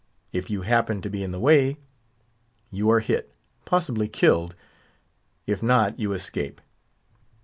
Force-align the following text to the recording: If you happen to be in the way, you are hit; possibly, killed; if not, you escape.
If 0.33 0.49
you 0.49 0.63
happen 0.63 0.99
to 1.03 1.11
be 1.11 1.21
in 1.21 1.29
the 1.29 1.39
way, 1.39 1.77
you 2.71 2.89
are 2.89 3.01
hit; 3.01 3.31
possibly, 3.65 4.07
killed; 4.07 4.55
if 5.45 5.61
not, 5.61 5.99
you 5.99 6.13
escape. 6.13 6.59